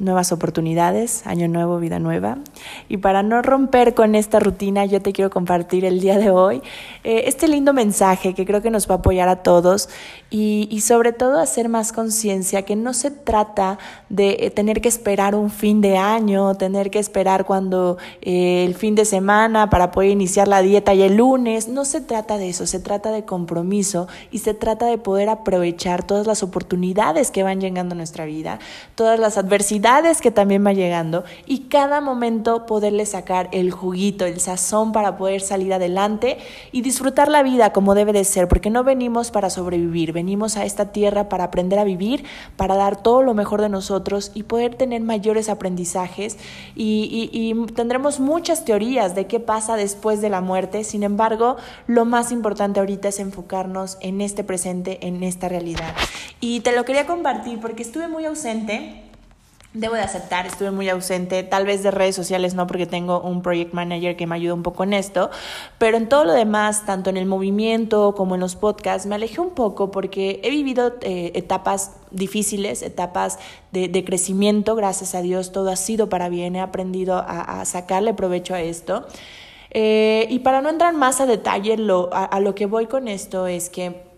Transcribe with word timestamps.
nuevas 0.00 0.32
oportunidades, 0.32 1.26
año 1.26 1.46
nuevo, 1.46 1.78
vida 1.78 1.98
nueva. 1.98 2.38
Y 2.88 2.96
para 2.96 3.22
no 3.22 3.42
romper 3.42 3.94
con 3.94 4.14
esta 4.14 4.40
rutina, 4.40 4.86
yo 4.86 5.02
te 5.02 5.12
quiero 5.12 5.30
compartir 5.30 5.84
el 5.84 6.00
día 6.00 6.16
de 6.18 6.30
hoy 6.30 6.62
eh, 7.04 7.24
este 7.26 7.46
lindo 7.48 7.74
mensaje 7.74 8.34
que 8.34 8.46
creo 8.46 8.62
que 8.62 8.70
nos 8.70 8.88
va 8.88 8.94
a 8.94 8.98
apoyar 8.98 9.28
a 9.28 9.36
todos 9.42 9.90
y, 10.30 10.80
sobre 10.80 11.12
todo 11.12 11.38
hacer 11.38 11.68
más 11.68 11.92
conciencia 11.92 12.62
que 12.62 12.74
no 12.74 12.94
se 12.94 13.10
trata 13.10 13.78
de 14.08 14.38
eh, 14.40 14.50
tener 14.50 14.80
que 14.80 14.88
esperar 14.88 15.34
un 15.34 15.50
fin 15.50 15.82
de 15.82 15.98
año, 15.98 16.54
tener 16.54 16.90
que 16.90 16.98
esperar 16.98 17.44
cuando 17.44 17.98
eh, 18.22 18.64
el 18.66 18.74
fin 18.74 18.94
de 18.94 19.04
semana 19.04 19.68
para 19.68 19.90
poder 19.90 20.10
iniciar 20.10 20.48
la 20.48 20.62
dieta 20.62 20.94
y 20.94 21.02
el 21.02 21.16
lunes. 21.16 21.68
No 21.68 21.84
se 21.84 22.00
trata 22.00 22.38
de 22.38 22.48
eso, 22.48 22.66
se 22.66 22.80
trata 22.80 23.12
de 23.12 23.26
compromiso 23.26 24.08
y 24.30 24.38
se 24.38 24.54
trata 24.54 24.86
de 24.86 24.96
poder 24.96 25.28
aprovechar 25.28 26.02
todas 26.02 26.26
las 26.26 26.42
oportunidades 26.42 27.30
que 27.30 27.42
van 27.42 27.60
llegando 27.60 27.94
a 27.94 27.96
nuestra 27.96 28.24
vida, 28.24 28.58
todas 28.94 29.20
las 29.20 29.36
adversidades 29.36 29.89
que 30.20 30.30
también 30.30 30.64
va 30.64 30.72
llegando 30.72 31.24
y 31.46 31.62
cada 31.62 32.00
momento 32.00 32.64
poderle 32.64 33.06
sacar 33.06 33.48
el 33.50 33.72
juguito, 33.72 34.24
el 34.24 34.38
sazón 34.38 34.92
para 34.92 35.16
poder 35.16 35.40
salir 35.40 35.74
adelante 35.74 36.38
y 36.70 36.82
disfrutar 36.82 37.28
la 37.28 37.42
vida 37.42 37.72
como 37.72 37.96
debe 37.96 38.12
de 38.12 38.22
ser, 38.22 38.46
porque 38.46 38.70
no 38.70 38.84
venimos 38.84 39.32
para 39.32 39.50
sobrevivir, 39.50 40.12
venimos 40.12 40.56
a 40.56 40.64
esta 40.64 40.92
tierra 40.92 41.28
para 41.28 41.42
aprender 41.42 41.80
a 41.80 41.84
vivir, 41.84 42.24
para 42.56 42.76
dar 42.76 43.02
todo 43.02 43.22
lo 43.22 43.34
mejor 43.34 43.62
de 43.62 43.68
nosotros 43.68 44.30
y 44.32 44.44
poder 44.44 44.76
tener 44.76 45.02
mayores 45.02 45.48
aprendizajes 45.48 46.38
y, 46.76 47.28
y 47.32 47.72
tendremos 47.72 48.20
muchas 48.20 48.64
teorías 48.64 49.16
de 49.16 49.26
qué 49.26 49.40
pasa 49.40 49.74
después 49.74 50.20
de 50.20 50.30
la 50.30 50.40
muerte, 50.40 50.84
sin 50.84 51.02
embargo, 51.02 51.56
lo 51.88 52.04
más 52.04 52.30
importante 52.30 52.78
ahorita 52.78 53.08
es 53.08 53.18
enfocarnos 53.18 53.98
en 54.00 54.20
este 54.20 54.44
presente, 54.44 55.04
en 55.04 55.24
esta 55.24 55.48
realidad. 55.48 55.96
Y 56.38 56.60
te 56.60 56.70
lo 56.70 56.84
quería 56.84 57.06
compartir 57.06 57.58
porque 57.58 57.82
estuve 57.82 58.06
muy 58.06 58.24
ausente 58.24 59.09
Debo 59.72 59.94
de 59.94 60.00
aceptar, 60.00 60.46
estuve 60.46 60.72
muy 60.72 60.88
ausente, 60.88 61.44
tal 61.44 61.64
vez 61.64 61.84
de 61.84 61.92
redes 61.92 62.16
sociales 62.16 62.54
no, 62.54 62.66
porque 62.66 62.86
tengo 62.86 63.20
un 63.20 63.40
project 63.40 63.72
manager 63.72 64.16
que 64.16 64.26
me 64.26 64.34
ayuda 64.34 64.54
un 64.54 64.64
poco 64.64 64.82
en 64.82 64.92
esto, 64.92 65.30
pero 65.78 65.96
en 65.96 66.08
todo 66.08 66.24
lo 66.24 66.32
demás, 66.32 66.84
tanto 66.86 67.08
en 67.08 67.16
el 67.16 67.26
movimiento 67.26 68.16
como 68.16 68.34
en 68.34 68.40
los 68.40 68.56
podcasts, 68.56 69.06
me 69.06 69.14
alejé 69.14 69.40
un 69.40 69.50
poco 69.50 69.92
porque 69.92 70.40
he 70.42 70.50
vivido 70.50 70.96
eh, 71.02 71.30
etapas 71.36 71.92
difíciles, 72.10 72.82
etapas 72.82 73.38
de, 73.70 74.04
crecimiento, 74.04 74.74
gracias 74.74 75.14
a 75.14 75.22
Dios 75.22 75.52
todo 75.52 75.70
ha 75.70 75.76
sido 75.76 76.08
para 76.08 76.28
bien, 76.28 76.56
he 76.56 76.60
aprendido 76.60 77.24
a, 77.24 77.64
sacarle 77.64 78.12
provecho 78.12 78.54
a 78.54 78.60
esto. 78.60 79.06
Eh, 79.70 80.26
y 80.30 80.40
para 80.40 80.62
no 80.62 80.68
entrar 80.68 80.94
más 80.94 81.20
a 81.20 81.26
detalle, 81.26 81.76
a 82.10 82.40
lo 82.40 82.54
que 82.56 82.66
voy 82.66 82.86
con 82.86 83.06
esto 83.06 83.46
es 83.46 83.70
que 83.70 84.09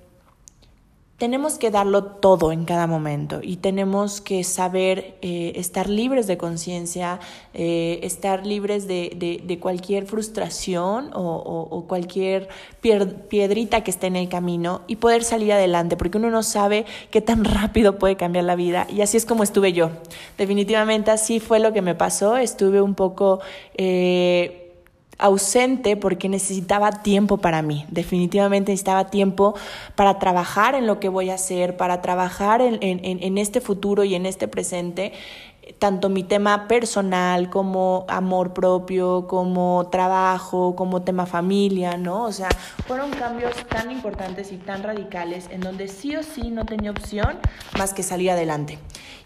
tenemos 1.23 1.57
que 1.57 1.71
darlo 1.71 2.03
todo 2.03 2.51
en 2.51 2.65
cada 2.65 2.89
momento 2.89 3.39
y 3.45 3.59
tenemos 3.59 4.21
que 4.21 4.43
saber 4.43 5.15
eh, 5.23 5.53
estar 5.55 5.89
libres 5.89 6.27
de 6.27 6.37
conciencia, 6.37 7.21
eh, 7.55 8.01
estar 8.03 8.45
libres 8.45 8.89
de, 8.89 9.59
cualquier 9.61 10.05
frustración 10.07 11.11
o, 11.15 11.85
cualquier 11.87 12.49
piedrita 12.81 13.85
que 13.85 13.93
esté 13.93 14.09
en 14.09 14.17
el 14.17 14.29
camino 14.29 14.81
y 14.89 14.97
poder 14.97 15.23
salir 15.23 15.53
adelante, 15.53 15.97
porque 15.97 16.19
uno 16.19 16.29
no 16.29 16.43
sabe 16.43 16.87
qué 17.13 17.21
tan 17.21 17.45
rápido 17.61 18.01
puede 18.01 18.17
cambiar 18.17 18.45
la 18.45 18.57
vida 18.57 18.89
y 18.91 19.03
así 19.03 19.17
es 19.17 19.25
como 19.25 19.45
estuve 19.45 19.73
yo. 19.73 19.91
Definitivamente 20.37 21.13
así 21.13 21.39
fue 21.39 21.61
lo 21.61 21.73
que 21.73 21.83
me 21.83 21.95
pasó, 21.95 22.37
estuve 22.37 22.81
un 22.81 22.97
poco... 22.97 23.39
Eh, 23.77 24.62
ausente 25.23 25.97
porque 25.97 26.29
necesitaba 26.29 26.91
tiempo 27.03 27.39
para 27.39 27.63
mí. 27.63 27.87
Definitivamente 27.91 28.73
necesitaba 28.73 29.07
tiempo 29.07 29.55
para 29.95 30.19
trabajar 30.19 30.75
en 30.75 30.87
lo 30.87 31.01
que 31.01 31.09
voy 31.09 31.31
a 31.31 31.35
hacer, 31.35 31.77
para 31.77 32.03
trabajar 32.03 32.61
en, 32.61 32.79
en, 32.81 33.39
este 33.39 33.61
futuro 33.61 34.05
y 34.05 34.15
en 34.15 34.27
este 34.27 34.49
presente 34.49 35.13
tanto 35.79 36.09
mi 36.09 36.25
tema 36.25 36.67
personal 36.67 37.49
como 37.49 38.05
amor 38.09 38.53
propio, 38.53 39.27
como 39.29 39.89
trabajo, 39.91 40.75
como 40.75 41.03
tema 41.03 41.27
familia, 41.27 41.97
¿no? 41.97 42.25
O 42.25 42.33
sea, 42.33 42.49
fueron 42.87 43.11
cambios 43.11 43.55
tan 43.69 43.91
importantes 43.91 44.53
y 44.53 44.57
tan 44.57 44.83
radicales 44.83 45.47
en 45.51 45.61
donde 45.61 45.89
sí 45.89 46.17
o 46.17 46.23
sí 46.23 46.51
no 46.51 46.65
tenía 46.65 46.91
opción 46.91 47.39
más 47.79 47.95
que 47.95 48.03
salir 48.03 48.31
adelante. 48.31 48.79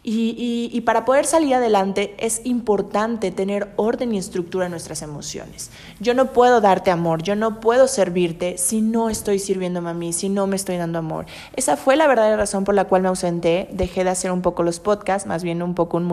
Y, 0.09 0.71
y, 0.73 0.81
para 0.83 1.05
poder 1.05 1.25
salir 1.25 1.57
adelante 1.57 2.15
es 2.21 2.43
importante 2.45 3.33
tener 3.33 3.73
orden 3.75 4.15
y 4.15 4.19
estructura 4.19 4.67
en 4.67 4.71
nuestras 4.71 5.03
emociones. 5.03 5.73
Yo 5.99 6.15
no 6.15 6.33
puedo 6.33 6.61
darte 6.61 6.93
amor, 6.93 7.25
yo 7.25 7.35
no 7.35 7.59
puedo 7.59 7.89
servirte 7.89 8.57
si 8.57 8.83
no 8.83 9.11
estoy 9.11 9.41
sirviéndome 9.41 9.91
a 9.91 9.95
mí, 9.95 10.13
si 10.13 10.29
no 10.29 10.47
me 10.47 10.55
estoy 10.55 10.77
dando 10.77 11.01
amor. 11.01 11.27
Esa 11.57 11.77
fue 11.77 11.97
la 11.97 12.07
verdadera 12.07 12.37
razón 12.37 12.63
por 12.63 12.77
la 12.77 12.85
cual 12.85 13.03
me 13.03 13.09
ausenté, 13.09 13.69
dejé 13.73 14.05
de 14.05 14.11
hacer 14.11 14.31
un 14.31 14.43
poco 14.43 14.63
los 14.63 14.79
podcasts, 14.79 15.27
más 15.27 15.43
bien 15.43 15.61
un 15.61 15.75
poco 15.75 15.97
un 15.97 16.05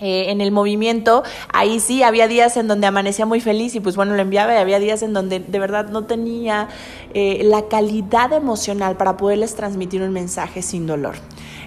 Eh, 0.00 0.30
en 0.30 0.40
el 0.40 0.50
movimiento, 0.50 1.22
ahí 1.52 1.78
sí 1.78 2.02
había 2.02 2.26
días 2.26 2.56
en 2.56 2.66
donde 2.66 2.88
amanecía 2.88 3.26
muy 3.26 3.40
feliz 3.40 3.76
y 3.76 3.80
pues 3.80 3.94
bueno, 3.94 4.14
lo 4.14 4.22
enviaba 4.22 4.52
y 4.52 4.56
había 4.56 4.80
días 4.80 5.02
en 5.02 5.12
donde 5.12 5.38
de 5.38 5.58
verdad 5.60 5.88
no 5.88 6.04
tenía 6.04 6.68
eh, 7.14 7.42
la 7.44 7.68
calidad 7.68 8.32
emocional 8.32 8.96
para 8.96 9.16
poderles 9.16 9.54
transmitir 9.54 10.02
un 10.02 10.12
mensaje 10.12 10.62
sin 10.62 10.88
dolor. 10.88 11.14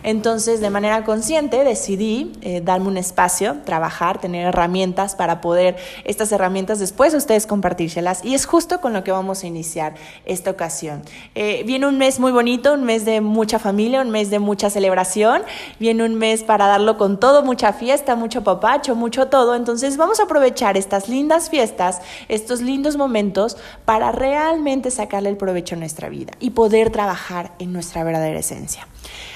Entonces, 0.03 0.61
de 0.61 0.69
manera 0.69 1.03
consciente, 1.03 1.63
decidí 1.63 2.33
eh, 2.41 2.61
darme 2.61 2.87
un 2.87 2.97
espacio, 2.97 3.57
trabajar, 3.65 4.19
tener 4.19 4.47
herramientas 4.47 5.15
para 5.15 5.41
poder 5.41 5.77
estas 6.03 6.31
herramientas 6.31 6.79
después 6.79 7.13
ustedes 7.13 7.47
compartírselas. 7.47 8.23
Y 8.23 8.33
es 8.33 8.45
justo 8.45 8.79
con 8.81 8.93
lo 8.93 9.03
que 9.03 9.11
vamos 9.11 9.43
a 9.43 9.47
iniciar 9.47 9.95
esta 10.25 10.51
ocasión. 10.51 11.01
Eh, 11.35 11.63
viene 11.65 11.87
un 11.87 11.97
mes 11.97 12.19
muy 12.19 12.31
bonito, 12.31 12.73
un 12.73 12.83
mes 12.83 13.05
de 13.05 13.21
mucha 13.21 13.59
familia, 13.59 14.01
un 14.01 14.09
mes 14.09 14.29
de 14.29 14.39
mucha 14.39 14.69
celebración, 14.69 15.41
viene 15.79 16.03
un 16.03 16.15
mes 16.15 16.43
para 16.43 16.67
darlo 16.67 16.97
con 16.97 17.19
todo, 17.19 17.43
mucha 17.43 17.73
fiesta, 17.73 18.15
mucho 18.15 18.43
papacho, 18.43 18.95
mucho 18.95 19.27
todo. 19.27 19.55
Entonces, 19.55 19.97
vamos 19.97 20.19
a 20.19 20.23
aprovechar 20.23 20.77
estas 20.77 21.09
lindas 21.09 21.49
fiestas, 21.49 22.01
estos 22.27 22.61
lindos 22.61 22.97
momentos 22.97 23.57
para 23.85 24.11
realmente 24.11 24.91
sacarle 24.91 25.29
el 25.29 25.37
provecho 25.37 25.75
a 25.75 25.77
nuestra 25.77 26.09
vida 26.09 26.33
y 26.39 26.51
poder 26.51 26.91
trabajar 26.91 27.51
en 27.59 27.73
nuestra 27.73 28.03
verdadera 28.03 28.39
esencia. 28.39 28.87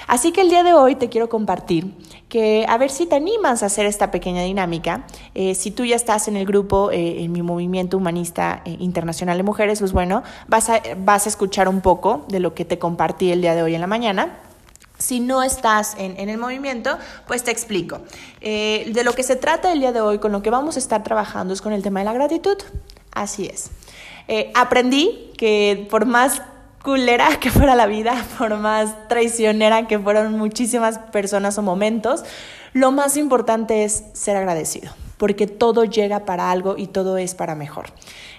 Así 0.08 0.32
que 0.32 0.42
el 0.42 0.50
día 0.50 0.61
de 0.64 0.74
hoy 0.74 0.96
te 0.96 1.10
quiero 1.10 1.30
compartir 1.30 1.94
que 2.30 2.66
a 2.68 2.78
ver 2.78 2.90
si 2.90 3.06
te 3.06 3.16
animas 3.16 3.62
a 3.62 3.66
hacer 3.66 3.86
esta 3.86 4.10
pequeña 4.10 4.42
dinámica. 4.42 5.06
Eh, 5.36 5.54
si 5.54 5.70
tú 5.70 5.84
ya 5.84 5.96
estás 5.96 6.28
en 6.28 6.38
el 6.38 6.46
grupo, 6.46 6.90
eh, 6.92 7.24
en 7.24 7.32
mi 7.32 7.42
movimiento 7.42 7.98
humanista 7.98 8.62
eh, 8.66 8.78
internacional 8.80 9.38
de 9.38 9.44
mujeres, 9.44 9.80
pues 9.80 9.92
bueno, 9.92 10.24
vas 10.48 10.70
a, 10.70 10.82
vas 10.98 11.26
a 11.26 11.30
escuchar 11.30 11.68
un 11.68 11.82
poco 11.82 12.26
de 12.30 12.40
lo 12.40 12.54
que 12.54 12.64
te 12.64 12.80
compartí 12.80 13.32
el 13.32 13.42
día 13.42 13.54
de 13.54 13.64
hoy 13.64 13.76
en 13.76 13.82
la 13.82 13.88
mañana. 13.88 14.38
Si 14.98 15.20
no 15.20 15.44
estás 15.44 15.96
en, 15.98 16.18
en, 16.20 16.30
el 16.30 16.38
movimiento, 16.38 16.98
pues 17.28 17.44
te 17.44 17.52
explico. 17.52 18.02
de 18.40 19.02
lo 19.04 19.14
que 19.14 19.24
se 19.24 19.36
trata 19.36 19.74
el 19.74 19.80
día 19.80 19.92
de 19.92 20.00
hoy, 20.00 20.20
con 20.20 20.32
lo 20.32 20.42
que 20.44 20.52
vamos 20.52 20.76
a 20.76 20.80
estar 20.80 21.04
trabajando 21.04 21.54
es 21.54 21.62
con 21.62 21.74
el 21.74 21.82
tema 21.82 22.00
de 22.00 22.06
la 22.06 22.14
gratitud. 22.14 22.58
Así 23.12 23.48
es. 23.48 23.72
aprendí 24.54 25.32
que 25.38 25.88
por 25.90 26.06
más 26.06 26.44
culera 26.84 27.40
que 27.40 27.52
fuera 27.52 27.76
la 27.76 27.86
vida, 27.86 28.26
por 28.38 28.58
más 28.58 29.08
traicionera 29.08 29.88
que 29.88 30.00
fueron 30.00 30.38
muchísimas 30.38 30.98
personas 30.98 31.58
o 31.58 31.62
momentos, 31.62 32.24
lo 32.74 32.92
más 32.92 33.18
importante 33.18 33.84
es 33.84 34.04
ser 34.14 34.38
agradecido, 34.38 34.92
porque 35.18 35.48
todo 35.48 35.84
llega 35.84 36.26
para 36.26 36.52
algo 36.52 36.76
y 36.78 36.88
todo 36.88 37.18
es 37.18 37.36
para 37.36 37.56
mejor. 37.56 37.88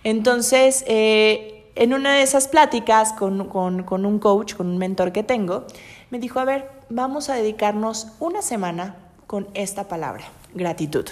Entonces, 0.04 0.84
eh, 0.86 1.70
en 1.74 1.94
una 1.94 2.14
de 2.14 2.22
esas 2.22 2.48
pláticas 2.48 3.12
con, 3.12 3.48
con 3.48 4.06
un 4.06 4.18
coach, 4.18 4.54
con 4.54 4.68
un 4.68 4.78
mentor 4.78 5.12
que 5.12 5.22
tengo, 5.22 5.66
me 6.10 6.18
dijo, 6.18 6.40
a 6.40 6.44
ver, 6.44 6.70
vamos 6.88 7.28
a 7.30 7.34
dedicarnos 7.34 8.08
una 8.20 8.42
semana 8.42 8.96
con 9.26 9.48
esta 9.54 9.88
palabra 9.88 10.24
gratitud. 10.54 11.06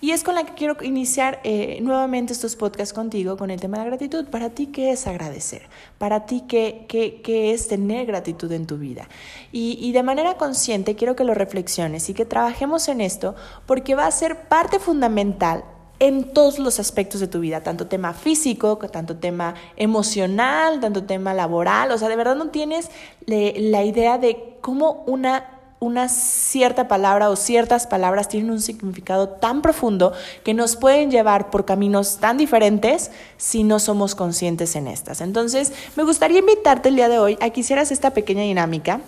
Y 0.00 0.12
es 0.12 0.22
con 0.22 0.34
la 0.34 0.44
que 0.44 0.54
quiero 0.54 0.76
iniciar 0.82 1.40
eh, 1.44 1.78
nuevamente 1.82 2.32
estos 2.32 2.56
podcasts 2.56 2.94
contigo 2.94 3.36
con 3.36 3.50
el 3.50 3.60
tema 3.60 3.78
de 3.78 3.84
la 3.84 3.90
gratitud. 3.90 4.26
Para 4.26 4.50
ti, 4.50 4.66
¿qué 4.66 4.90
es 4.90 5.06
agradecer? 5.06 5.62
Para 5.98 6.26
ti, 6.26 6.44
¿qué, 6.48 6.86
qué, 6.88 7.52
es 7.52 7.68
tener 7.68 8.06
gratitud 8.06 8.50
en 8.52 8.66
tu 8.66 8.78
vida? 8.78 9.08
Y, 9.52 9.78
y 9.80 9.92
de 9.92 10.02
manera 10.02 10.36
consciente 10.36 10.96
quiero 10.96 11.16
que 11.16 11.24
lo 11.24 11.34
reflexiones 11.34 12.08
y 12.08 12.14
que 12.14 12.24
trabajemos 12.24 12.88
en 12.88 13.00
esto 13.00 13.34
porque 13.66 13.94
va 13.94 14.06
a 14.06 14.10
ser 14.10 14.48
parte 14.48 14.78
fundamental 14.78 15.64
en 16.00 16.32
todos 16.32 16.58
los 16.58 16.78
aspectos 16.78 17.20
de 17.20 17.26
tu 17.26 17.40
vida, 17.40 17.62
tanto 17.62 17.88
tema 17.88 18.12
físico, 18.12 18.78
tanto 18.78 19.16
tema 19.16 19.54
emocional, 19.76 20.80
tanto 20.80 21.04
tema 21.04 21.34
laboral, 21.34 21.90
o 21.90 21.98
sea, 21.98 22.08
de 22.08 22.16
verdad 22.16 22.36
no 22.36 22.50
tienes 22.50 22.90
la 23.26 23.82
idea 23.82 24.18
de 24.18 24.58
cómo 24.60 25.04
una 25.06 25.57
una 25.80 26.08
cierta 26.08 26.88
palabra 26.88 27.30
o 27.30 27.36
ciertas 27.36 27.86
palabras 27.86 28.28
tienen 28.28 28.50
un 28.50 28.60
significado 28.60 29.28
tan 29.28 29.62
profundo 29.62 30.12
que 30.44 30.54
nos 30.54 30.76
pueden 30.76 31.10
llevar 31.10 31.50
por 31.50 31.64
caminos 31.64 32.18
tan 32.18 32.36
diferentes 32.36 33.10
si 33.36 33.62
no 33.62 33.78
somos 33.78 34.14
conscientes 34.14 34.74
en 34.76 34.88
estas. 34.88 35.20
Entonces, 35.20 35.72
me 35.96 36.02
gustaría 36.02 36.40
invitarte 36.40 36.88
el 36.88 36.96
día 36.96 37.08
de 37.08 37.18
hoy 37.18 37.38
a 37.40 37.50
que 37.50 37.60
hicieras 37.60 37.92
esta 37.92 38.10
pequeña 38.10 38.42
dinámica 38.42 39.00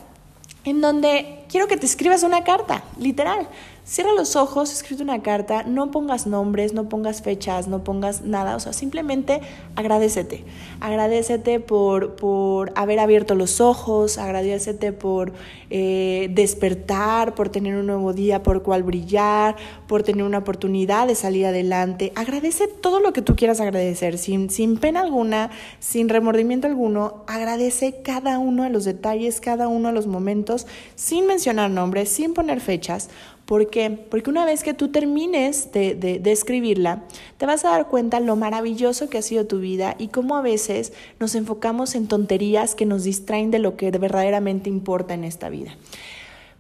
en 0.64 0.80
donde 0.80 1.44
quiero 1.48 1.66
que 1.66 1.76
te 1.76 1.86
escribas 1.86 2.22
una 2.22 2.44
carta, 2.44 2.84
literal. 2.98 3.48
Cierra 3.84 4.12
los 4.14 4.36
ojos, 4.36 4.72
escribe 4.72 5.02
una 5.02 5.22
carta, 5.22 5.64
no 5.64 5.90
pongas 5.90 6.26
nombres, 6.26 6.74
no 6.74 6.88
pongas 6.88 7.22
fechas, 7.22 7.66
no 7.66 7.82
pongas 7.82 8.22
nada, 8.22 8.54
o 8.54 8.60
sea, 8.60 8.72
simplemente 8.72 9.40
agradecete. 9.74 10.44
Agradecete 10.80 11.60
por, 11.60 12.14
por 12.14 12.72
haber 12.76 13.00
abierto 13.00 13.34
los 13.34 13.60
ojos, 13.60 14.18
agradecete 14.18 14.92
por 14.92 15.32
eh, 15.70 16.28
despertar, 16.32 17.34
por 17.34 17.48
tener 17.48 17.74
un 17.76 17.86
nuevo 17.86 18.12
día 18.12 18.42
por 18.42 18.62
cual 18.62 18.82
brillar, 18.82 19.56
por 19.88 20.02
tener 20.02 20.24
una 20.24 20.38
oportunidad 20.38 21.06
de 21.06 21.14
salir 21.14 21.46
adelante. 21.46 22.12
Agradece 22.14 22.68
todo 22.68 23.00
lo 23.00 23.12
que 23.12 23.22
tú 23.22 23.34
quieras 23.34 23.60
agradecer, 23.60 24.18
sin, 24.18 24.50
sin 24.50 24.76
pena 24.76 25.00
alguna, 25.00 25.50
sin 25.80 26.08
remordimiento 26.08 26.66
alguno. 26.66 27.24
Agradece 27.26 28.02
cada 28.02 28.38
uno 28.38 28.62
de 28.62 28.70
los 28.70 28.84
detalles, 28.84 29.40
cada 29.40 29.68
uno 29.68 29.88
de 29.88 29.94
los 29.94 30.06
momentos, 30.06 30.66
sin 30.94 31.26
mencionar 31.26 31.70
nombres, 31.70 32.08
sin 32.10 32.34
poner 32.34 32.60
fechas 32.60 33.08
¿Por 33.50 33.68
qué? 33.68 33.90
Porque 33.90 34.30
una 34.30 34.44
vez 34.44 34.62
que 34.62 34.74
tú 34.74 34.92
termines 34.92 35.72
de, 35.72 35.96
de, 35.96 36.30
escribirla, 36.30 37.02
te 37.36 37.46
vas 37.46 37.64
a 37.64 37.70
dar 37.70 37.88
cuenta 37.88 38.20
lo 38.20 38.36
maravilloso 38.36 39.10
que 39.10 39.18
ha 39.18 39.22
sido 39.22 39.48
tu 39.48 39.58
vida 39.58 39.96
y 39.98 40.06
cómo 40.06 40.36
a 40.36 40.40
veces 40.40 40.92
nos 41.18 41.34
enfocamos 41.34 41.96
en 41.96 42.06
tonterías 42.06 42.76
que 42.76 42.86
nos 42.86 43.02
distraen 43.02 43.50
de 43.50 43.58
lo 43.58 43.76
que 43.76 43.90
verdaderamente 43.90 44.70
importa 44.70 45.14
en 45.14 45.24
esta 45.24 45.48
vida. 45.48 45.72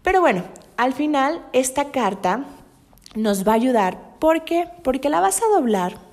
Pero 0.02 0.20
bueno, 0.20 0.42
al 0.76 0.92
final 0.92 1.46
esta 1.52 1.92
carta 1.92 2.44
nos 3.14 3.46
va 3.46 3.52
a 3.52 3.54
ayudar. 3.54 4.16
¿Por 4.18 4.44
qué? 4.44 4.66
Porque 4.82 5.10
la 5.10 5.20
vas 5.20 5.40
a 5.44 5.60
doblar 5.60 6.09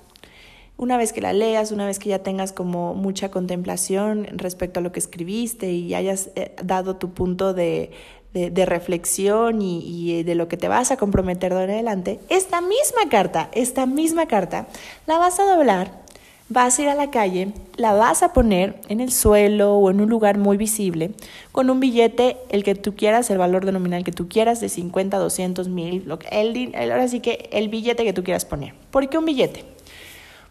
una 0.78 0.98
vez 0.98 1.12
que 1.12 1.22
la 1.22 1.34
leas, 1.34 1.72
una 1.72 1.86
vez 1.86 2.00
que 2.00 2.10
ya 2.10 2.20
tengas 2.20 2.54
como 2.54 2.94
mucha 2.94 3.30
contemplación 3.30 4.28
respecto 4.32 4.80
a 4.80 4.84
lo 4.84 4.92
que 4.92 5.00
escribiste 5.00 5.72
y 5.72 5.96
hayas 5.96 6.30
eh, 6.36 6.56
dado 6.64 6.96
tu 6.98 7.12
punto 7.12 7.54
de, 7.54 7.92
de, 8.34 8.66
reflexión 8.66 9.62
y, 9.62 10.24
de 10.24 10.36
lo 10.36 10.48
que 10.48 10.58
te 10.58 10.68
vas 10.68 10.92
a 10.92 10.98
comprometer 10.98 11.54
de 11.54 11.64
adelante, 11.64 12.20
esta 12.30 12.62
misma 12.62 13.10
carta, 13.10 13.50
esta 13.54 13.86
misma 13.86 14.28
carta, 14.28 14.68
la 15.08 15.18
vas 15.18 15.40
a 15.40 15.56
doblar, 15.56 16.04
vas 16.50 16.78
a 16.78 16.82
ir 16.84 16.90
a 16.90 16.96
la 16.96 17.10
calle, 17.10 17.54
la 17.78 17.94
vas 17.94 18.22
a 18.22 18.34
poner 18.34 18.80
en 18.90 19.02
el 19.02 19.12
suelo 19.12 19.76
o 19.76 19.90
en 19.90 20.02
un 20.02 20.10
lugar 20.10 20.38
muy 20.38 20.58
visible, 20.58 21.12
con 21.52 21.70
un 21.72 21.80
billete, 21.80 22.38
el 22.50 22.64
que 22.64 22.76
tú 22.76 22.96
quieras, 22.96 23.30
el 23.32 23.40
valor 23.40 23.66
de 23.66 23.72
nominal 23.72 24.04
que 24.04 24.12
tú 24.12 24.28
quieras, 24.30 24.60
de 24.60 24.70
50, 24.70 25.18
200, 25.18 25.68
mil, 25.70 26.04
lo 26.06 26.20
que, 26.20 26.28
el, 26.30 26.76
ahora 26.76 27.08
sí 27.08 27.22
que 27.22 27.50
el 27.52 27.70
billete 27.70 28.04
que 28.04 28.14
tú 28.14 28.24
quieras 28.24 28.46
poner. 28.46 28.76
¿Por 28.92 29.10
qué 29.10 29.18
un 29.18 29.26
billete? 29.26 29.77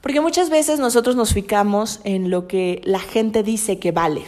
Porque 0.07 0.21
muchas 0.21 0.51
veces 0.51 0.79
nosotros 0.79 1.17
nos 1.17 1.35
fijamos 1.35 1.99
en 2.05 2.31
lo 2.31 2.47
que 2.47 2.81
la 2.85 3.01
gente 3.01 3.43
dice 3.43 3.81
que 3.81 3.91
vale. 3.91 4.23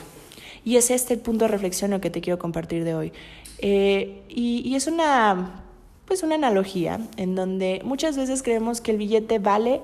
Y 0.65 0.75
es 0.75 0.91
este 0.91 1.15
el 1.15 1.21
punto 1.21 1.45
de 1.45 1.53
reflexión 1.53 2.01
que 2.01 2.11
te 2.11 2.21
quiero 2.21 2.37
compartir 2.37 2.83
de 2.83 2.97
hoy. 2.97 3.13
Eh, 3.59 4.25
y, 4.29 4.75
es 4.75 4.89
una, 4.89 5.63
pues 6.05 6.25
una 6.25 6.35
analogía 6.35 6.99
en 7.17 7.37
donde 7.37 7.81
muchas 7.85 8.17
veces 8.17 8.43
creemos 8.43 8.81
que 8.81 8.91
el 8.91 8.97
billete 8.97 9.39
vale 9.39 9.81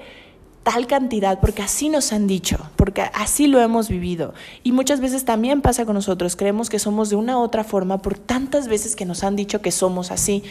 tal 0.64 0.88
cantidad, 0.88 1.38
porque 1.38 1.62
así 1.62 1.88
nos 1.88 2.12
han 2.12 2.26
dicho, 2.26 2.58
porque 2.74 3.02
así 3.14 3.46
lo 3.46 3.60
hemos 3.60 3.88
vivido. 3.88 4.34
Y 4.64 4.72
muchas 4.72 4.98
veces 4.98 5.24
también 5.24 5.62
pasa 5.62 5.86
con 5.86 5.94
nosotros, 5.94 6.34
creemos 6.34 6.70
que 6.70 6.80
somos 6.80 7.08
de 7.08 7.14
una 7.14 7.38
otra 7.38 7.62
forma 7.62 7.98
por 7.98 8.18
tantas 8.18 8.66
veces 8.66 8.96
que 8.96 9.04
nos 9.04 9.22
han 9.22 9.36
dicho 9.36 9.62
que 9.62 9.70
somos 9.70 10.10
así. 10.10 10.42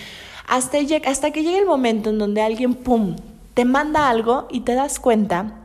Hasta, 0.48 0.78
hasta 1.06 1.32
que 1.32 1.44
llega 1.44 1.60
el 1.60 1.66
momento 1.66 2.12
en 2.12 2.18
donde 2.18 2.42
alguien, 2.42 2.76
¡pum!, 2.76 3.18
te 3.54 3.66
manda 3.66 4.10
algo 4.10 4.48
y 4.50 4.62
te 4.62 4.76
das 4.76 5.00
cuenta 5.00 5.60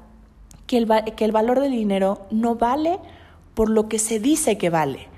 que 0.66 0.78
el, 0.78 0.88
que 1.16 1.24
el 1.24 1.32
valor 1.32 1.60
del 1.60 1.72
dinero 1.72 2.26
no 2.30 2.56
vale 2.56 2.98
por 3.54 3.70
lo 3.70 3.88
que 3.88 3.98
se 3.98 4.20
dice 4.20 4.58
que 4.58 4.70
vale, 4.70 5.08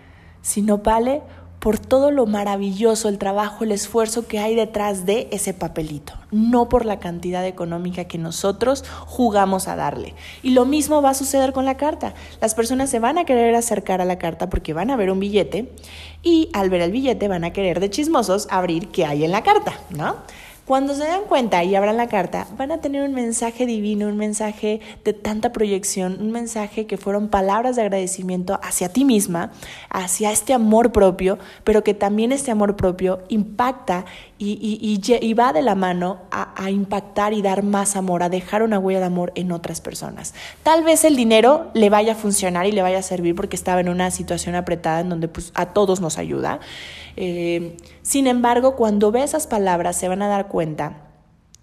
sino 0.43 0.79
vale 0.79 1.23
por 1.61 1.79
todo 1.79 2.11
lo 2.11 2.25
maravilloso, 2.25 3.11
el 3.11 3.19
trabajo, 3.19 3.65
el 3.65 3.73
esfuerzo 3.73 4.27
que 4.27 4.39
hay 4.39 4.55
detrás 4.55 5.05
de 5.05 5.29
ese 5.31 5.53
papelito, 5.53 6.15
no 6.31 6.71
por 6.71 6.87
la 6.87 6.99
cantidad 6.99 7.47
económica 7.47 8.05
que 8.05 8.17
nosotros 8.17 8.83
jugamos 9.05 9.69
a 9.69 9.77
darle. 9.77 10.15
Y 10.43 10.53
lo 10.53 10.65
mismo 10.65 11.03
va 11.03 11.11
a 11.11 11.15
suceder 11.15 11.53
con 11.53 11.67
la 11.67 11.77
carta. 11.77 12.15
Las 12.41 12.55
personas 12.55 12.89
se 12.89 12.99
van 12.99 13.19
a 13.19 13.27
querer 13.27 13.55
acercar 13.55 14.01
a 14.01 14.07
la 14.07 14.17
carta 14.17 14.49
porque 14.49 14.73
van 14.73 14.91
a 14.91 14.97
ver 14.97 15.11
un 15.11 15.21
billete 15.21 15.71
y 16.23 16.49
al 16.55 16.71
ver 16.71 16.81
el 16.81 16.93
billete 16.93 17.29
van 17.29 17.45
a 17.45 17.53
querer 17.53 17.79
de 17.79 17.91
chismosos 17.91 18.49
abrir 18.51 18.89
qué 18.89 19.05
hay 19.05 19.25
en 19.25 19.31
la 19.31 19.43
carta, 19.43 19.75
¿no? 19.91 20.17
Cuando 20.71 20.95
se 20.95 21.03
dan 21.03 21.25
cuenta 21.25 21.65
y 21.65 21.75
abran 21.75 21.97
la 21.97 22.07
carta, 22.07 22.47
van 22.57 22.71
a 22.71 22.81
tener 22.81 23.03
un 23.03 23.13
mensaje 23.13 23.67
divino, 23.67 24.07
un 24.07 24.17
mensaje 24.17 24.81
de 25.03 25.13
tanta 25.13 25.51
proyección, 25.51 26.19
un 26.21 26.31
mensaje 26.31 26.87
que 26.87 26.97
fueron 26.97 27.27
palabras 27.27 27.75
de 27.75 27.83
agradecimiento 27.83 28.61
hacia 28.63 28.89
ti 28.89 29.05
misma, 29.05 29.51
hacia 29.89 30.31
este 30.31 30.53
amor 30.55 30.93
propio, 30.93 31.41
pero 31.65 31.83
que 31.83 31.93
también 31.93 32.31
este 32.31 32.53
amor 32.53 32.77
propio 32.77 33.19
impacta 33.31 34.05
y, 34.43 35.35
va 35.35 35.53
de 35.53 35.61
la 35.61 35.75
mano 35.75 36.19
a, 36.31 36.71
impactar 36.71 37.35
y 37.35 37.43
dar 37.43 37.63
más 37.63 37.95
amor, 37.95 38.23
a 38.23 38.31
dejar 38.31 38.63
una 38.63 38.79
huella 38.79 39.01
de 39.01 39.07
amor 39.07 39.33
en 39.35 39.53
otras 39.53 39.83
personas. 39.83 40.35
Tal 40.63 40.83
vez 40.83 41.05
el 41.05 41.15
dinero 41.15 41.71
le 41.75 41.91
vaya 41.91 42.13
a 42.13 42.15
funcionar 42.15 42.67
y 42.67 42.73
le 42.73 42.81
vaya 42.81 42.99
a 42.99 43.03
servir 43.03 43.35
porque 43.35 43.55
estaba 43.55 43.81
en 43.81 43.91
una 43.91 44.11
situación 44.11 44.55
apretada 44.55 45.01
en 45.01 45.11
donde 45.11 45.29
pues, 45.29 45.53
a 45.55 45.67
todos 45.67 46.01
nos 46.01 46.17
ayuda. 46.17 46.61
Eh, 47.17 47.77
sin 48.01 48.27
embargo, 48.27 48.77
cuando 48.77 49.13
ve 49.13 49.23
esas 49.23 49.47
palabras 49.47 49.97
se 49.97 50.09
van 50.09 50.23
a 50.23 50.29
dar 50.29 50.49
cuenta 50.49 51.03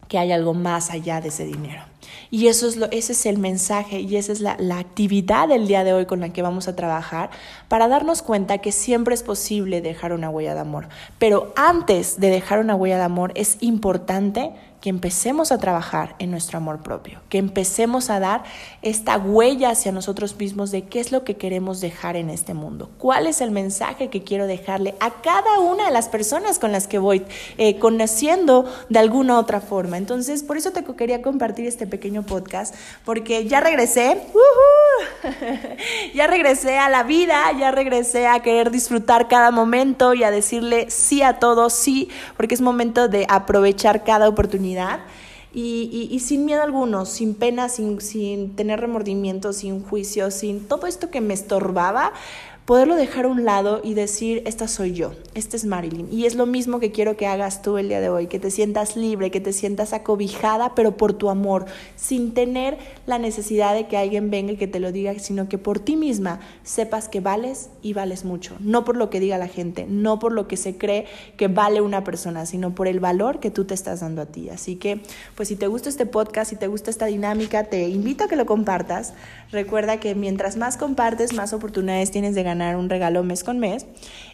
que 0.08 0.20
hay 0.20 0.32
algo 0.32 0.54
más 0.54 0.92
allá 0.92 1.20
de 1.20 1.30
ese 1.30 1.46
dinero. 1.46 1.82
Y 2.30 2.48
eso 2.48 2.68
es 2.68 2.78
lo, 2.78 2.88
ese 2.92 3.14
es 3.14 3.26
el 3.26 3.38
mensaje 3.38 4.00
y 4.00 4.16
esa 4.16 4.32
es 4.32 4.42
la, 4.42 4.58
la, 4.60 4.80
actividad 4.80 5.48
del 5.48 5.68
día 5.68 5.84
de 5.84 5.94
hoy 5.94 6.06
con 6.06 6.20
la 6.20 6.30
que 6.30 6.42
vamos 6.42 6.68
a 6.68 6.76
trabajar 6.76 7.30
para 7.68 7.88
darnos 7.88 8.22
cuenta 8.22 8.60
que 8.60 8.72
siempre 8.72 9.14
es 9.16 9.24
posible 9.24 9.82
dejar 9.82 10.14
una 10.14 10.30
huella 10.30 10.54
de 10.54 10.62
amor. 10.62 10.90
Pero 11.20 11.54
antes 11.56 12.20
de 12.20 12.30
dejar 12.30 12.60
una 12.60 12.76
huella 12.76 12.98
de 12.98 13.04
amor 13.04 13.32
es 13.36 13.58
importante 13.62 14.52
que 14.82 14.90
empecemos 14.90 15.52
a 15.52 15.58
trabajar 15.58 16.16
en 16.20 16.30
nuestro 16.30 16.58
amor 16.58 16.84
propio, 16.84 17.20
que 17.30 17.40
empecemos 17.40 18.10
a 18.10 18.20
dar 18.20 18.44
esta 18.84 19.18
huella 19.18 19.72
hacia 19.72 19.92
nosotros 19.92 20.38
mismos 20.38 20.70
de 20.70 20.84
qué 20.84 21.00
es 21.00 21.12
lo 21.12 21.24
que 21.24 21.36
queremos 21.36 21.82
dejar 21.82 22.16
en 22.16 22.30
este 22.30 22.54
mundo, 22.54 22.92
cuál 23.00 23.26
es 23.26 23.42
el 23.42 23.50
mensaje 23.50 24.10
que 24.10 24.24
quiero 24.24 24.46
dejarle 24.46 24.94
a 25.00 25.22
cada 25.22 25.60
una 25.60 25.88
de 25.88 25.92
las 25.92 26.10
personas 26.10 26.60
con 26.60 26.72
las 26.72 26.88
que 26.88 27.00
voy 27.00 27.24
eh, 27.58 27.80
conociendo 27.80 28.66
de 28.90 29.00
alguna 29.00 29.40
otra 29.40 29.62
forma. 29.62 29.98
Entonces, 29.98 30.44
por 30.44 30.58
eso 30.58 30.72
te 30.72 30.84
quería 30.84 31.22
compartir 31.22 31.66
este 31.66 31.88
pequeño 31.88 32.07
podcast, 32.24 32.76
porque 33.06 33.46
ya 33.46 33.60
regresé, 33.60 34.22
ya 36.14 36.28
regresé 36.28 36.78
a 36.78 36.90
la 36.90 37.04
vida, 37.04 37.52
ya 37.58 37.72
regresé 37.72 38.28
a 38.28 38.42
querer 38.42 38.72
disfrutar 38.72 39.28
cada 39.28 39.52
momento 39.52 40.14
y 40.14 40.24
a 40.24 40.32
decirle 40.32 40.90
sí 40.90 41.22
a 41.22 41.40
todo, 41.40 41.70
sí, 41.70 42.10
porque 42.36 42.56
es 42.56 42.62
momento 42.62 43.08
de 43.08 43.26
aprovechar 43.30 44.04
cada 44.04 44.28
oportunidad. 44.28 45.00
Y, 45.54 46.20
sin 46.20 46.46
miedo 46.46 46.62
alguno, 46.62 47.08
sin 47.08 47.34
pena, 47.34 47.68
sin, 47.68 48.00
sin 48.00 48.56
tener 48.56 48.80
remordimiento, 48.80 49.54
sin 49.54 49.82
juicio, 49.82 50.30
sin 50.30 50.68
todo 50.68 50.86
esto 50.86 51.10
que 51.10 51.20
me 51.20 51.34
estorbaba, 51.34 52.14
poderlo 52.68 52.98
dejar 52.98 53.24
a 53.24 53.30
un 53.30 53.46
lado 53.46 53.80
y 53.82 53.94
decir, 53.94 54.44
esta 54.46 54.68
soy 54.68 54.92
yo, 54.92 55.14
esta 55.36 55.56
es 55.56 55.64
Marilyn. 55.64 56.10
Y 56.12 56.26
es 56.26 56.36
lo 56.36 56.46
mismo 56.46 56.82
que 56.82 56.92
quiero 56.92 57.16
que 57.16 57.26
hagas 57.26 57.62
tú 57.62 57.78
el 57.78 57.88
día 57.88 58.02
de 58.02 58.10
hoy, 58.10 58.28
que 58.28 58.40
te 58.40 58.52
sientas 58.52 58.98
libre, 58.98 59.32
que 59.32 59.40
te 59.40 59.54
sientas 59.54 59.94
acobijada, 59.94 60.76
pero 60.76 60.98
por 60.98 61.14
tu 61.14 61.30
amor, 61.30 61.66
sin 61.96 62.34
tener 62.34 62.78
la 63.06 63.20
necesidad 63.20 63.74
de 63.74 63.88
que 63.88 63.96
alguien 63.96 64.30
venga 64.30 64.52
y 64.52 64.58
que 64.58 64.68
te 64.68 64.82
lo 64.82 64.92
diga, 64.92 65.18
sino 65.18 65.48
que 65.48 65.58
por 65.58 65.80
ti 65.80 65.96
misma 65.96 66.42
sepas 66.64 67.08
que 67.08 67.22
vales 67.22 67.70
y 67.82 67.94
vales 67.94 68.26
mucho. 68.26 68.58
No 68.60 68.84
por 68.84 68.98
lo 68.98 69.10
que 69.10 69.22
diga 69.22 69.38
la 69.38 69.48
gente, 69.48 69.86
no 69.88 70.20
por 70.20 70.34
lo 70.34 70.50
que 70.50 70.58
se 70.58 70.78
cree 70.78 71.06
que 71.38 71.48
vale 71.48 71.80
una 71.80 72.04
persona, 72.04 72.46
sino 72.46 72.76
por 72.76 72.90
el 72.90 73.00
valor 73.00 73.40
que 73.40 73.50
tú 73.50 73.64
te 73.64 73.76
estás 73.76 74.02
dando 74.02 74.24
a 74.24 74.26
ti. 74.26 74.50
Así 74.50 74.76
que, 74.76 75.00
pues 75.36 75.48
si 75.48 75.56
te 75.56 75.68
gusta 75.68 75.88
este 75.88 76.06
podcast, 76.06 76.50
si 76.50 76.58
te 76.58 76.68
gusta 76.68 76.92
esta 76.92 77.06
dinámica, 77.06 77.64
te 77.64 77.88
invito 77.88 78.26
a 78.26 78.28
que 78.28 78.36
lo 78.36 78.46
compartas. 78.46 79.14
Recuerda 79.54 80.02
que 80.02 80.16
mientras 80.16 80.58
más 80.58 80.76
compartes, 80.76 81.32
más 81.32 81.54
oportunidades 81.54 82.12
tienes 82.12 82.36
de 82.36 82.44
ganar 82.44 82.57
un 82.62 82.90
regalo 82.90 83.24
mes 83.24 83.44
con 83.44 83.60
mes. 83.60 83.86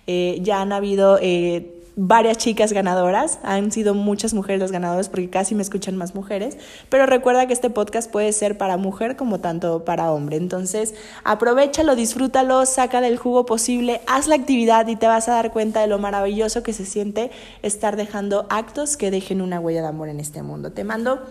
Eh, 0.08 0.40
ya 0.42 0.62
han 0.62 0.74
habido 0.74 1.18
eh, 1.22 1.84
varias 1.96 2.38
chicas 2.38 2.74
ganadoras, 2.74 3.40
han 3.44 3.72
sido 3.72 3.94
muchas 3.94 4.34
mujeres 4.34 4.60
las 4.60 4.72
ganadoras 4.72 5.10
porque 5.10 5.30
casi 5.30 5.54
me 5.56 5.62
escuchan 5.62 5.96
más 5.96 6.16
mujeres, 6.16 6.58
pero 6.90 7.06
recuerda 7.06 7.46
que 7.46 7.54
este 7.54 7.70
podcast 7.70 8.12
puede 8.12 8.32
ser 8.34 8.58
para 8.58 8.78
mujer 8.78 9.16
como 9.16 9.40
tanto 9.40 9.86
para 9.86 10.12
hombre. 10.12 10.38
Entonces, 10.38 10.96
aprovechalo, 11.24 11.96
disfrútalo, 11.96 12.66
saca 12.66 13.02
del 13.02 13.18
jugo 13.18 13.46
posible, 13.46 14.02
haz 14.08 14.28
la 14.28 14.36
actividad 14.36 14.88
y 14.88 14.96
te 14.96 15.08
vas 15.08 15.30
a 15.30 15.34
dar 15.34 15.52
cuenta 15.52 15.82
de 15.82 15.88
lo 15.88 16.00
maravilloso 16.00 16.64
que 16.64 16.74
se 16.74 16.86
siente 16.86 17.32
estar 17.62 17.96
dejando 17.96 18.48
actos 18.50 18.98
que 18.98 19.12
dejen 19.12 19.42
una 19.42 19.60
huella 19.60 19.82
de 19.82 19.88
amor 19.88 20.10
en 20.10 20.20
este 20.20 20.42
mundo. 20.42 20.72
Te 20.72 20.84
mando 20.84 21.22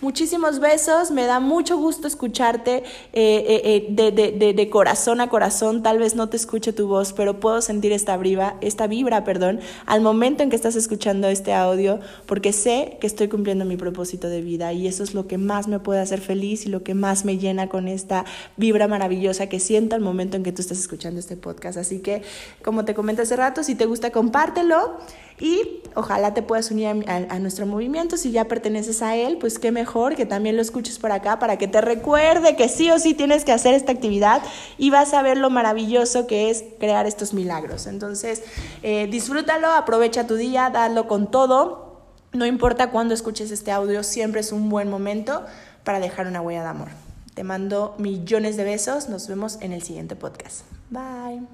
Muchísimos 0.00 0.60
besos, 0.60 1.10
me 1.10 1.24
da 1.24 1.40
mucho 1.40 1.76
gusto 1.76 2.06
escucharte 2.06 2.84
eh, 3.12 3.60
eh, 3.64 3.86
de, 3.90 4.12
de, 4.12 4.52
de, 4.52 4.70
corazón 4.70 5.20
a 5.20 5.28
corazón. 5.28 5.82
Tal 5.82 5.98
vez 5.98 6.14
no 6.14 6.28
te 6.28 6.36
escuche 6.36 6.72
tu 6.72 6.86
voz, 6.86 7.12
pero 7.12 7.40
puedo 7.40 7.60
sentir 7.60 7.90
esta 7.90 8.16
vibra, 8.16 8.56
esta 8.60 8.86
vibra, 8.86 9.24
perdón, 9.24 9.58
al 9.86 10.00
momento 10.00 10.44
en 10.44 10.50
que 10.50 10.56
estás 10.56 10.76
escuchando 10.76 11.26
este 11.26 11.52
audio, 11.52 11.98
porque 12.26 12.52
sé 12.52 12.96
que 13.00 13.08
estoy 13.08 13.26
cumpliendo 13.26 13.64
mi 13.64 13.76
propósito 13.76 14.28
de 14.28 14.40
vida 14.40 14.72
y 14.72 14.86
eso 14.86 15.02
es 15.02 15.14
lo 15.14 15.26
que 15.26 15.36
más 15.36 15.66
me 15.66 15.80
puede 15.80 15.98
hacer 15.98 16.20
feliz 16.20 16.64
y 16.64 16.68
lo 16.68 16.84
que 16.84 16.94
más 16.94 17.24
me 17.24 17.36
llena 17.36 17.68
con 17.68 17.88
esta 17.88 18.24
vibra 18.56 18.86
maravillosa 18.86 19.48
que 19.48 19.58
siento 19.58 19.96
al 19.96 20.00
momento 20.00 20.36
en 20.36 20.44
que 20.44 20.52
tú 20.52 20.62
estás 20.62 20.78
escuchando 20.78 21.18
este 21.18 21.36
podcast. 21.36 21.76
Así 21.76 21.98
que, 21.98 22.22
como 22.62 22.84
te 22.84 22.94
comenté 22.94 23.22
hace 23.22 23.34
rato, 23.34 23.64
si 23.64 23.74
te 23.74 23.86
gusta, 23.86 24.12
compártelo 24.12 24.96
y 25.40 25.82
ojalá 25.94 26.34
te 26.34 26.42
puedas 26.42 26.70
unir 26.70 26.88
a, 27.06 27.38
nuestro 27.38 27.66
movimiento. 27.66 28.16
Si 28.16 28.32
ya 28.32 28.46
perteneces 28.46 29.02
a 29.02 29.16
él, 29.16 29.38
pues 29.38 29.58
qué 29.58 29.70
que 30.16 30.26
también 30.26 30.56
lo 30.56 30.62
escuches 30.62 30.98
por 30.98 31.12
acá 31.12 31.38
para 31.38 31.56
que 31.56 31.66
te 31.66 31.80
recuerde 31.80 32.56
que 32.56 32.68
sí 32.68 32.90
o 32.90 32.98
sí 32.98 33.14
tienes 33.14 33.44
que 33.44 33.52
hacer 33.52 33.74
esta 33.74 33.92
actividad 33.92 34.42
y 34.76 34.90
vas 34.90 35.14
a 35.14 35.22
ver 35.22 35.38
lo 35.38 35.50
maravilloso 35.50 36.26
que 36.26 36.50
es 36.50 36.64
crear 36.78 37.06
estos 37.06 37.32
milagros. 37.32 37.86
Entonces, 37.86 38.42
eh, 38.82 39.08
disfrútalo, 39.10 39.68
aprovecha 39.72 40.26
tu 40.26 40.36
día, 40.36 40.70
dalo 40.70 41.08
con 41.08 41.30
todo. 41.30 42.02
No 42.32 42.44
importa 42.44 42.90
cuándo 42.90 43.14
escuches 43.14 43.50
este 43.50 43.72
audio, 43.72 44.02
siempre 44.02 44.40
es 44.42 44.52
un 44.52 44.68
buen 44.68 44.90
momento 44.90 45.44
para 45.84 46.00
dejar 46.00 46.26
una 46.26 46.42
huella 46.42 46.62
de 46.62 46.68
amor. 46.68 46.88
Te 47.34 47.44
mando 47.44 47.94
millones 47.98 48.56
de 48.56 48.64
besos. 48.64 49.08
Nos 49.08 49.26
vemos 49.28 49.58
en 49.62 49.72
el 49.72 49.82
siguiente 49.82 50.16
podcast. 50.16 50.62
Bye. 50.90 51.46